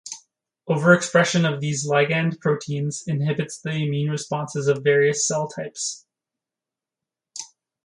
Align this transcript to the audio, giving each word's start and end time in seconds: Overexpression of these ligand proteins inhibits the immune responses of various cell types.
Overexpression 0.67 1.45
of 1.47 1.61
these 1.61 1.87
ligand 1.87 2.39
proteins 2.39 3.03
inhibits 3.05 3.61
the 3.61 3.69
immune 3.69 4.09
responses 4.09 4.67
of 4.67 4.83
various 4.83 5.27
cell 5.27 5.47
types. 5.47 6.07